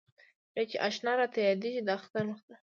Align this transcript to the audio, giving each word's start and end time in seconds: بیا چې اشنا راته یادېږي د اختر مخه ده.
بیا 0.53 0.63
چې 0.69 0.77
اشنا 0.87 1.11
راته 1.19 1.39
یادېږي 1.47 1.81
د 1.83 1.89
اختر 1.97 2.23
مخه 2.29 2.45
ده. 2.49 2.55